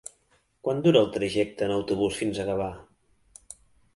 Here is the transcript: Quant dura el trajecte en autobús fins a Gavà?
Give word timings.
Quant 0.67 0.79
dura 0.85 1.03
el 1.07 1.11
trajecte 1.17 1.67
en 1.67 1.73
autobús 1.75 2.17
fins 2.21 2.39
a 2.39 2.45
Gavà? 2.47 2.69